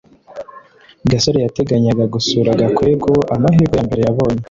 [1.09, 4.39] gasore yateganyaga gusura gakwego amahirwe yambere yabonye